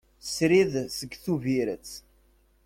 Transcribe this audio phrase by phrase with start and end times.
[0.35, 1.89] Srid seg Tubiret.